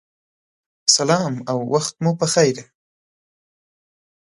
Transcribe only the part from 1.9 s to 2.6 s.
مو پخیر